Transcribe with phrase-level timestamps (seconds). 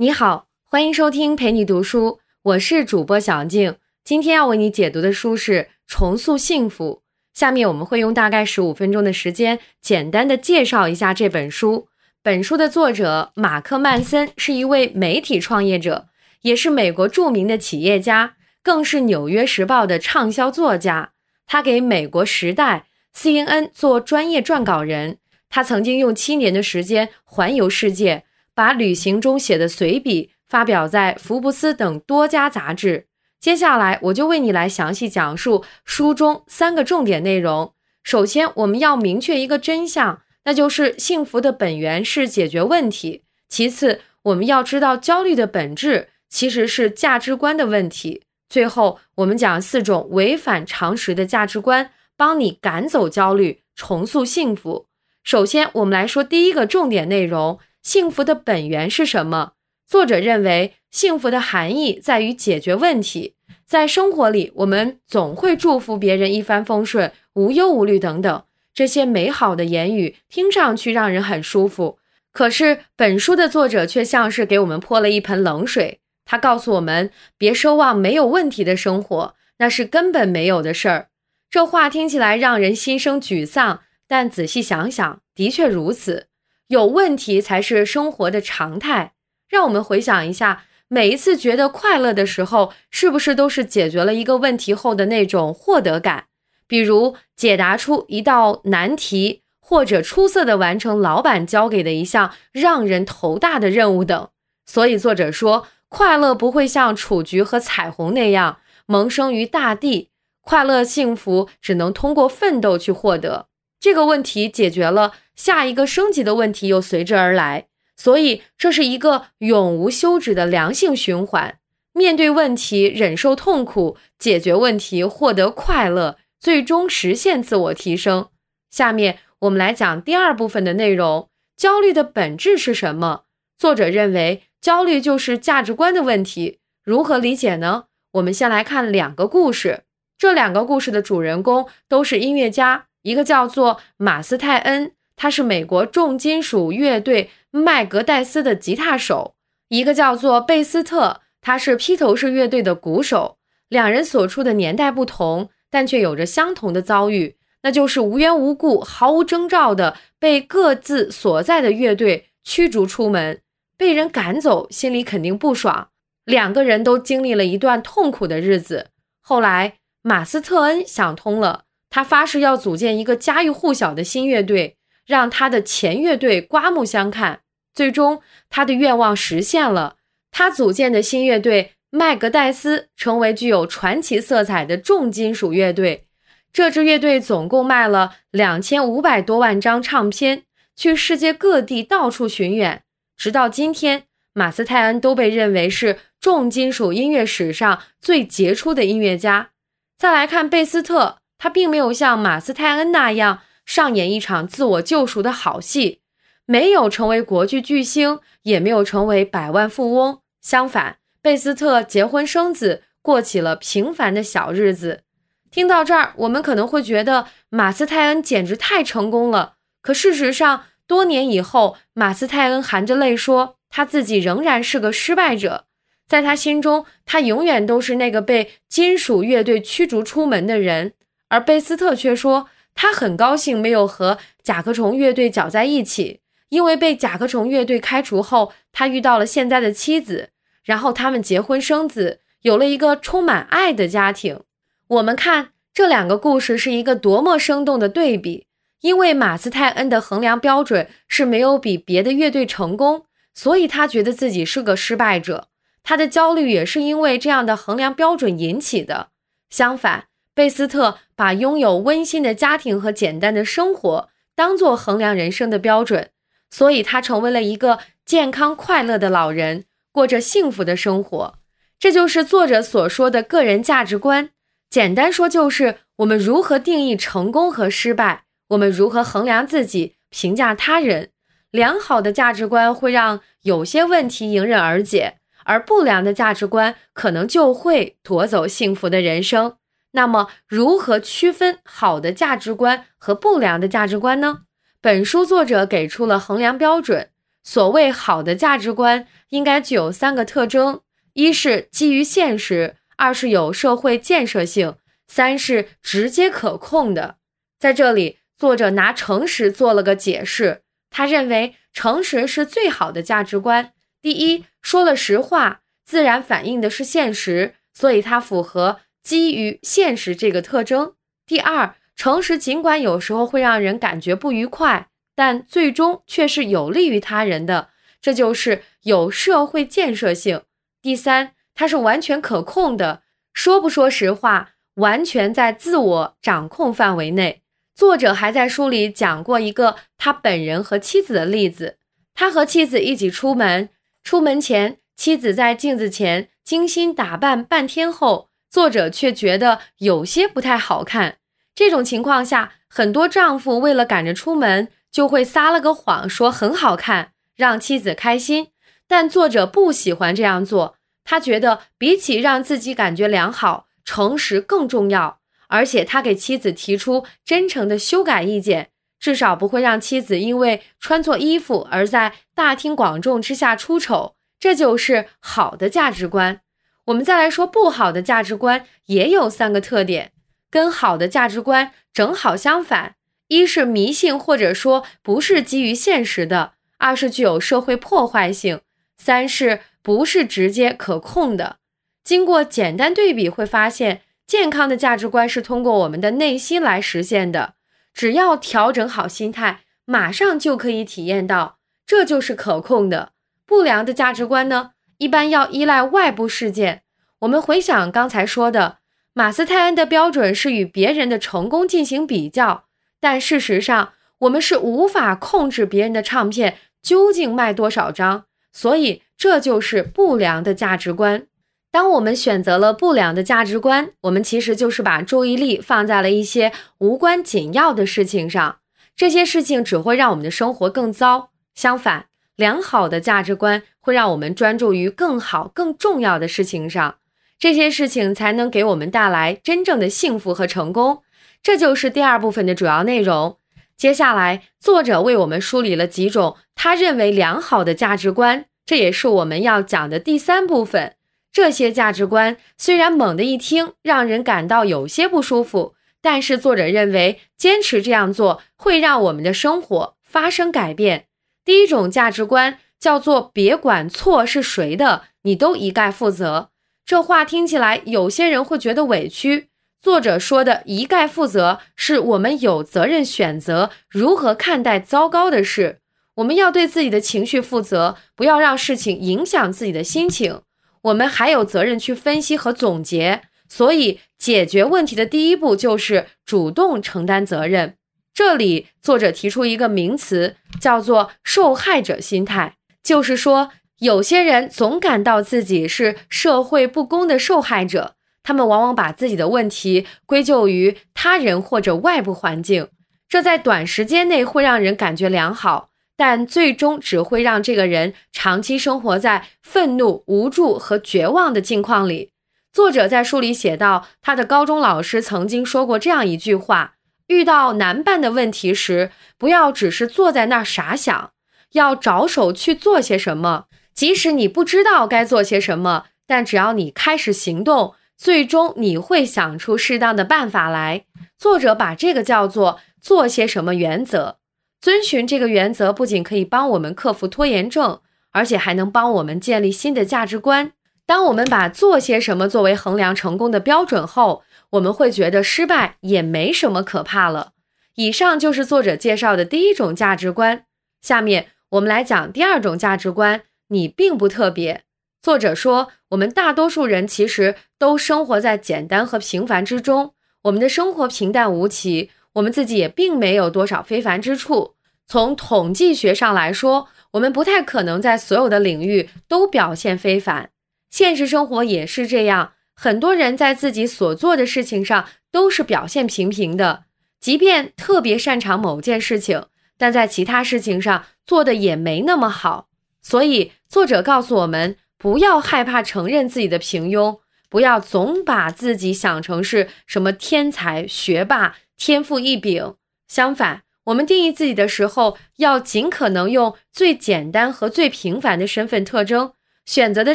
[0.00, 3.78] 你好，欢迎收听陪你读书，我是主播小静。
[4.04, 7.02] 今天要为你解读的书是《重塑幸福》。
[7.36, 11.88] 下面我们会用大概十五分钟的时间，简单的介绍一下这本书。
[12.22, 16.06] 本书的作者马克·曼森是一位媒体创业者，
[16.42, 21.10] 也是美国著名的企业家，更是《纽约时报》的畅销作家。
[21.44, 22.86] 他给美国《时代》、
[23.20, 25.18] CNN 做专业撰稿人。
[25.50, 28.22] 他曾经用七年的时间环游世界。
[28.58, 33.06] 把旅行中写的随笔发表在《福布斯》等多家杂志。
[33.38, 37.72] 接下来，我就为你来详细讲述书中三个重点内容。
[38.02, 43.22] 首先，我们要明确一个真相，那就是幸福的本源是解决问题。
[43.48, 48.22] 其次，我们要知道焦虑的本质其实是价值观的问题。
[48.48, 54.86] 最后，我们讲四种违反常识的价值观，帮你赶走焦虑，重塑幸福。
[55.22, 57.60] 首先，我们来说第一个重点内容。
[57.88, 59.52] 幸福的本源是什么？
[59.86, 63.34] 作者认为，幸福的含义在于解决问题。
[63.64, 68.44] 在生活里，我们总会祝福别人一帆风顺、无忧无虑等等，
[68.74, 71.98] 这些美好的言语听上去让人很舒服。
[72.30, 76.00] 可是，本书的作者却像是给我们泼了一盆冷水。
[76.26, 81.08] 他告诉我们，别奢望没有问题的生活，那是根本没有的事儿。
[81.48, 86.26] 这话听起来让人心生沮丧，但仔细想想，的确如此。
[86.68, 89.12] 有问题才是生活的常态。
[89.48, 96.26] 让我们回想一下，每一次觉得快乐的时候，是不是都是解决了一个问题后的那种获得感？
[96.66, 104.28] 比如解答出一道难题，或者出色的完成老板交给的一项让人头大的任务等。
[104.66, 110.10] 所以作者说，快乐不会像雏菊和彩虹那样萌生于大地，
[110.42, 113.46] 快乐幸福只能通过奋斗去获得。
[113.80, 115.12] 这个问题解决了。
[115.38, 121.58] 下一个升级的问题又随之而来，所以这是一个永无休止的良性循环。
[121.92, 128.28] 面对问题，忍受痛苦，解决问题，获得快乐，最终实现自我提升。
[128.68, 133.22] 下面我们来讲第二部分的内容：焦虑的本质是什么？
[133.56, 136.58] 作者认为，焦虑就是价值观的问题。
[136.82, 137.84] 如何理解呢？
[138.14, 139.84] 我们先来看两个故事，
[140.18, 144.92] 这两个故事的主人公都是音乐家，一个叫做马斯泰恩。
[145.18, 149.34] 他是美国重金属乐队麦格戴斯的吉他手，
[149.68, 153.36] 一个叫做贝斯特，他是披头士乐队的鼓手。
[153.68, 163.42] 两人所处的年代不同，但却有着相同的遭遇，那就是无缘无故、毫无征兆的被各自所在的乐队驱逐出门，
[163.76, 165.88] 被人赶走，心里肯定不爽。
[166.24, 168.90] 两个人都经历了一段痛苦的日子。
[169.20, 174.77] 后来，马斯特恩想通了，他发誓要组建一个家喻户晓的新乐队。
[175.08, 177.40] 让他的前乐队刮目相看，
[177.74, 178.20] 最终
[178.50, 179.96] 他的愿望实现了。
[180.30, 186.04] 他组建的新乐队麦格戴斯成为具有传奇色彩的重金属乐队。
[186.52, 190.42] 这支乐队总共卖了两千五百多万张唱片，
[190.76, 192.82] 去世界各地到处巡演。
[193.16, 194.04] 直到今天，
[194.34, 199.50] 马斯泰恩都被认为是重金属音乐史上最杰出的音乐家。
[199.96, 203.40] 再来看贝斯特，他并没有像马斯泰恩那样。
[203.68, 206.00] 上演一场自我救赎的好戏，
[206.46, 210.20] 没有成为国剧巨星，也没有成为百万富翁。
[210.40, 215.02] 相反，贝斯特结婚生子，过起了平凡的小日子。
[215.50, 219.56] 听到这儿，我们可能会觉得马斯泰恩简直太成功了。
[219.82, 225.66] 可事实上，多年以后，马斯泰恩含着泪说，他自己仍然是个失败者。
[226.06, 230.94] 在他心中，他永远都是那个被金属乐队驱逐出门的人。
[231.28, 232.48] 而贝斯特却说。
[232.80, 240.30] 他很高兴没有和甲壳虫乐队搅在一起，因为被甲壳虫乐队开除后，他遇到了现在的妻子，
[240.62, 244.42] 然后他们结婚生子，有了一个充满爱的家庭。
[244.86, 248.46] 我们看这两个故事是一个多么生动的对比。
[248.82, 255.48] 因为马斯泰恩的衡量标准是没有比别的乐队成功，所以他觉得自己是个失败者。
[255.82, 259.08] 他的焦虑也是因为这样的衡量标准引起的。
[259.50, 260.04] 相反。
[260.38, 266.10] 贝斯特把拥有温馨的家庭和简单的生活当做衡量人生的标准，
[266.48, 271.34] 所以他成为了一个健康快乐的老人，过着幸福的生活。
[271.80, 274.30] 这就是作者所说的个人价值观。
[274.70, 281.10] 简单说，就是我们如何定义成功和失败，我们如何衡量自己、评价他人。
[281.50, 289.56] 良好的价值观会让有些问题迎刃而解，而不良的价值观可能就会夺走幸福的人生。
[289.92, 294.42] 那么，如何区分好的价值观和不良的价值观呢？
[294.80, 297.10] 本书作者给出了衡量标准。
[297.42, 300.82] 所谓好的价值观，应该具有三个特征：
[301.14, 304.74] 一是基于现实，二是有社会建设性，
[305.06, 307.16] 三是直接可控的。
[307.58, 310.62] 在这里，作者拿诚实做了个解释。
[310.90, 313.72] 他认为诚实是最好的价值观。
[314.00, 320.92] 第一，说了实话，自然反映的是现实，所以它符合基于现实这个特征。
[321.26, 327.70] 第二，诚实尽管有时候会让人感觉不愉快，但最终却是有利于他人的，
[328.02, 330.42] 这就是有社会建设性。
[330.82, 333.00] 第三，它是完全可控的，
[333.32, 337.40] 说不说实话，完全在自我掌控范围内。
[337.74, 341.78] 作者还在书里讲过一个他本人和妻子的例子。
[342.12, 343.70] 他和妻子一起出门，
[344.04, 351.18] 出门前，妻子在镜子前精心打扮半天后，作者却觉得有些不太好看。
[351.54, 358.48] 这种情况下，很多丈夫为了赶着出门，就会撒了个谎，说很好看，让妻子开心。
[358.86, 365.18] 但作者不喜欢这样做，他觉得比起让自己感觉良好，诚实更重要。
[365.48, 368.70] 而且他给妻子提出真诚的修改意见，
[369.00, 374.14] 至少不会让妻子因为穿错衣服而在大庭广众之下出丑。
[374.38, 376.40] 这就是好的价值观。
[376.88, 380.12] 我们再来说不好的价值观，也有三个特点，
[380.50, 382.94] 跟好的价值观正好相反：
[383.28, 388.58] 一是迷信或者说不是基于现实的；二是具有社会破坏性；
[388.96, 391.56] 三是不是直接可控的。
[392.02, 394.02] 经过简单对比，会发现。
[394.26, 397.54] 健康的价值观是通过我们的内心来实现的，
[397.94, 403.12] 只要调整好心态，马上就可以体验到，这就是可控的。
[403.46, 406.82] 不良的价值观呢，一般要依赖外部事件。
[407.20, 408.78] 我们回想刚才说的，
[409.14, 412.64] 马斯泰恩的标准是与别人的成功进行比较，
[413.00, 421.26] 但事实上，我们是无法控制别人的唱片究竟卖多少张，所以这就是不良的价值观。
[421.70, 428.58] 当我们选择了不良的价值观，我们其实就是把注意力放在了一些无关紧要的事情上，
[428.96, 431.30] 这些事情只会让我们的生活更糟。
[431.54, 432.06] 相反，
[432.38, 436.98] 良好的价值观会让我们专注于更好、更重要的事情上，
[437.36, 441.02] 这些事情才能给我们带来真正的幸福和成功。
[441.42, 443.38] 这就是第二部分的主要内容。
[443.76, 450.94] 接下来，作者为我们梳理了几种他认为良好的价值观，这也是我们要讲的第三部分。
[451.32, 461.06] 这些价值观虽然猛地一听让人感到有些不舒服，但是作者认为坚持这样做会让我们的生活发生改变。
[461.48, 466.50] 第一种价值观叫做“别管错是谁的，你都一概负责”。
[466.84, 469.48] 这话听起来有些人会觉得委屈。
[469.80, 475.80] 作者说的一概负责，是我们有责任选择如何看待糟糕的事，
[476.16, 480.42] 我们要对自己的情绪负责，不要让事情影响自己的心情。
[480.82, 487.77] 我们还有责任去分析和总结，所以解决问题的第一步就是主动承担责任。
[488.18, 497.94] 这里作者提出一个名词，叫做“受害者心态”，就是说，有些人总感到自己是社会不公的受害者，
[498.24, 502.66] 他们往往把自己的问题归咎于他人或者外部环境，
[503.08, 505.68] 这在短时间内会让人感觉良好。
[505.96, 512.10] 但最终只会让这个人长期生活在愤怒、无助和绝望的境况里。
[512.52, 516.74] 作者在书里写道，他的高中老师曾经说过这样一句话：
[517.08, 521.10] 遇到难办的问题时，不要只是坐在那儿傻想，
[521.52, 523.46] 要着手去做些什么。
[523.74, 530.84] 即使你不知道该做些什么，但只要你开始行动，最终你会想出适当的办法来。
[531.16, 534.18] 作者把这个叫做“做些什么”原则。
[534.60, 540.52] 遵循这个原则，不仅可以帮我们克服拖延症，而且还能帮我们建立新的价值观。
[540.84, 547.32] 当我们把做些什么作为衡量成功的标准后，我们会觉得失败也没什么可怕了。
[547.74, 550.44] 以上就是作者介绍的第一种价值观。
[550.80, 554.64] 下面我们来讲第二种价值观：你并不特别。
[555.00, 561.90] 作者说，我们大多数人其实都生活在简单和平凡之中，我们的生活平淡无奇。
[562.14, 564.56] 我们自己也并没有多少非凡之处。
[564.86, 570.30] 从统计学上来说，我们不太可能在所有的领域都表现非凡。
[570.68, 576.64] 现实生活也是这样，很多人在自己所做的事情上都是表现平平的，
[576.98, 582.48] 即便特别擅长某件事情，但在其他事情上做的也没那么好。
[582.82, 586.98] 所以，作者告诉我们，不要害怕承认自己的平庸，
[587.30, 591.36] 不要总把自己想成是什么天才学霸。
[591.56, 592.54] 天赋异禀，
[592.88, 599.12] 相反，我们定义自己的时候，要尽可能用最简单和最平凡的身份特征。
[599.46, 599.94] 选择的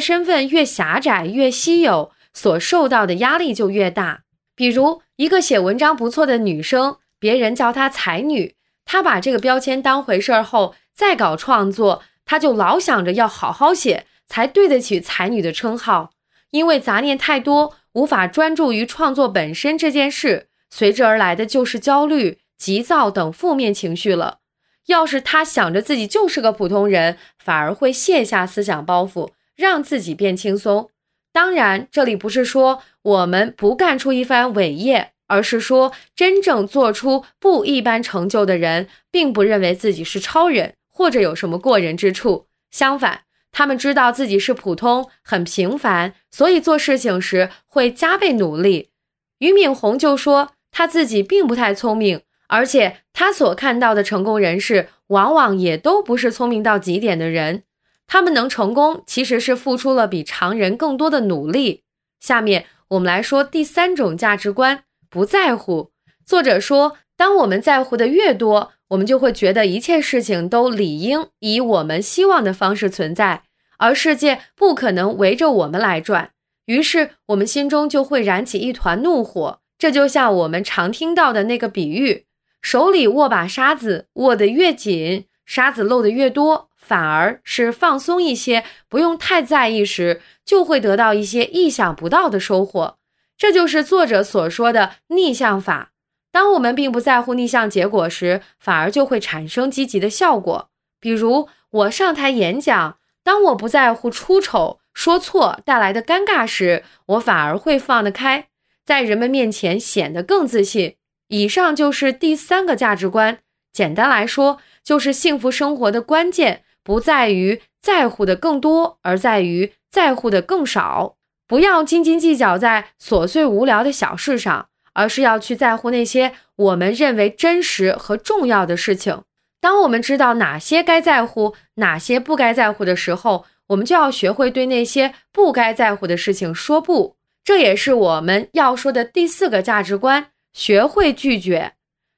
[0.00, 4.24] 身份越狭窄、越稀有，所受到的压力就越大。
[4.54, 16.10] 比如，一个写文章不错的女生，别人叫她才女，她把这个标签当回事儿后，再搞创作，她就老想着要好好写，才对得起才女的称号。
[16.50, 22.40] 因为杂念太多，无法专注于创作本身这件事，随之而来的就是焦虑。
[22.56, 24.38] 急躁等负面情绪了。
[24.86, 30.88] 要是他想着自己就是个普通人，反而会卸下思想包袱，让自己变轻松。
[31.34, 42.46] 当然，这里不是说我们不干出一番伟业，而是说真正做出不一般成就的人，并不认为自己是超人或者有什么过人之处。
[42.70, 48.90] 相反，他们知道自己是普通、很平凡，所以做事情时会加倍努力。
[49.38, 52.22] 俞敏洪就说他自己并不太聪明。
[52.46, 57.64] 而且他所看到的成功人士，往往也都不是聪明到极点的人。
[58.06, 61.82] 他们能成功，其实是付出了比常人更多的努力。
[62.20, 65.90] 下面我们来说第三种价值观：不在乎。
[66.24, 73.42] 作者说，当我们在乎的越多，我们就会觉得一切事情都理应以我们希望的方式存在，
[73.78, 76.30] 而世界不可能围着我们来转。
[76.66, 79.60] 于是，我们心中就会燃起一团怒火。
[79.76, 82.26] 这就像我们常听到的那个比喻。
[82.62, 92.98] 手里握把沙子，握得越紧，沙子漏得越多，反而是放松一些，不用太在意时，就会得到一些意想不到的收获。
[93.38, 95.92] 这就是作者所说的逆向法。
[96.30, 100.68] 当我们并不在乎逆向结果时，反而就会产生积极的效果。
[101.00, 108.48] 比如我上台演讲，当我不在乎出丑、说错带来的尴尬时，我反而会放得开，
[108.84, 110.96] 在人们面前显得更自信。
[111.28, 113.38] 以上就是第三个价值观。
[113.72, 121.16] 简单来说，就是幸福生活的关键不在于在乎的更多，而在于在乎的更少。
[121.48, 129.22] 不要斤斤计较在琐碎无聊的小事上，而是要去在乎那些我们认为真实和重要的事情。
[129.60, 137.16] 当我们知道哪些该在乎，哪些不该在乎的时候，我们就要学会对那些不该在乎的事情说不。
[137.42, 140.28] 这也是我们要说的第四个价值观。
[140.52, 141.72] 学会拒绝，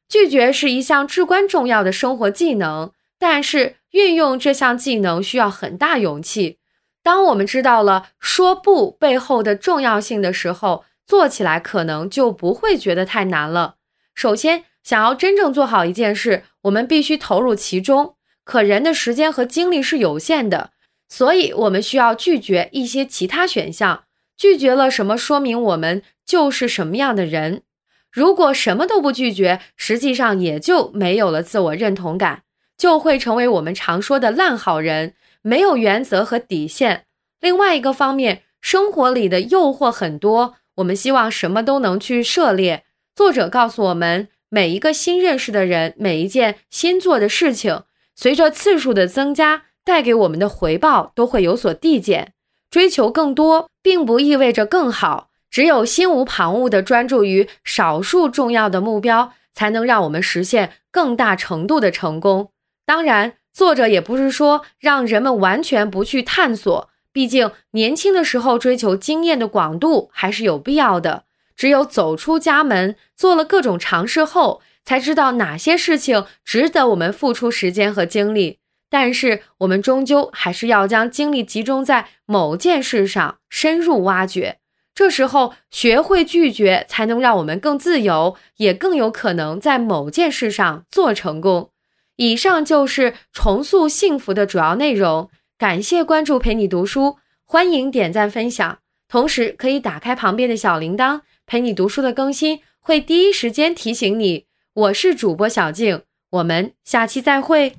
[0.09, 6.59] 拒绝是一项至关重要的生活技能，但是运用这项技能需要很大勇气。
[7.03, 13.77] 当我们知道了说不背后的重要性的时候，做起来可能就不会觉得太难了。
[14.15, 18.17] 首先，想要真正做好一件事，我们必须投入其中。
[18.45, 20.71] 可人的时间和精力是有限的，
[21.09, 24.05] 所以我们需要拒绝一些其他选项。
[24.37, 27.63] 拒绝了什么，说明我们就是什么样的人。
[28.11, 32.43] 如果什么都不拒绝，实际上也就没有了自我认同感，
[32.77, 37.05] 就会成为我们常说的烂好人，没有原则和底线。
[37.41, 42.85] 另外一个方面，生活里的诱惑很多，我们希望什么都能去涉猎。
[43.15, 52.33] 作者告诉我们，每一个新认识的人，每一件新做的事情，随着次数的增加，带给我们的回报都会有所递减。
[52.71, 55.31] 追求更多，并不意味着更好。
[55.49, 62.51] 只有心无旁骛地专注于少数重要的目标，才能让我们实现更大程度的成功。
[62.87, 71.25] 当然，作者也不是说让人们完全不去探索，毕竟年轻的时候追求经验的广度还是有必要的。
[71.57, 78.61] 只有走出家门，做了各种尝试后，才知道哪些事情值得我们付出时间和精力。
[78.89, 84.59] 但是，我们终究还是要将精力集中在某件事上，深入挖掘。
[84.95, 91.71] 这时候学会拒绝，才能让我们更自由，也更有可能在某件事上做成功。
[92.17, 95.31] 以上就是重塑幸福的主要内容。
[95.59, 104.47] 感谢关注，陪你读书，欢迎点赞分享，同时可以打开旁边的小铃铛，陪你读书的更新会第一时间提醒你。
[104.75, 107.77] 我是主播小静，我们下期再会。